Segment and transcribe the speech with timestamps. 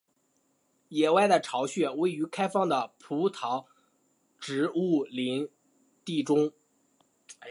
[0.89, 3.67] 野外的巢穴位于开放的匍匐
[4.39, 5.47] 植物林
[6.03, 6.51] 地中。